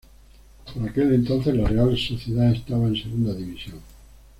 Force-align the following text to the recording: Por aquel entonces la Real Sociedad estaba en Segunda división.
Por 0.73 0.89
aquel 0.89 1.13
entonces 1.13 1.53
la 1.55 1.67
Real 1.67 1.95
Sociedad 1.95 2.51
estaba 2.51 2.87
en 2.87 2.95
Segunda 2.95 3.35
división. 3.35 3.77